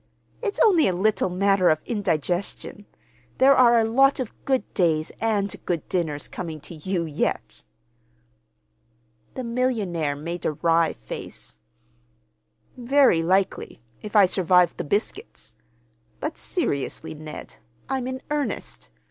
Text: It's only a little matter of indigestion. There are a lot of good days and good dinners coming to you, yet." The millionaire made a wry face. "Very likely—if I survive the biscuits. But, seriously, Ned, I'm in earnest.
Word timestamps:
It's 0.41 0.59
only 0.65 0.87
a 0.87 0.95
little 0.95 1.29
matter 1.29 1.69
of 1.69 1.79
indigestion. 1.85 2.87
There 3.37 3.53
are 3.55 3.77
a 3.77 3.85
lot 3.85 4.19
of 4.19 4.33
good 4.45 4.63
days 4.73 5.11
and 5.21 5.55
good 5.67 5.87
dinners 5.89 6.27
coming 6.27 6.59
to 6.61 6.73
you, 6.73 7.05
yet." 7.05 7.63
The 9.35 9.43
millionaire 9.43 10.15
made 10.15 10.43
a 10.43 10.53
wry 10.53 10.93
face. 10.93 11.59
"Very 12.75 13.21
likely—if 13.21 14.15
I 14.15 14.25
survive 14.25 14.75
the 14.75 14.83
biscuits. 14.83 15.53
But, 16.19 16.35
seriously, 16.35 17.13
Ned, 17.13 17.57
I'm 17.87 18.07
in 18.07 18.23
earnest. 18.31 18.89